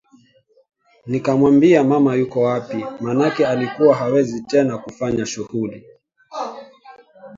[1.07, 5.85] nikamwambia mama yuko wapi maanake alikuwa hawezi tena kufanya shughuli